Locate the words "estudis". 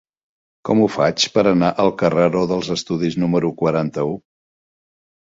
2.77-3.19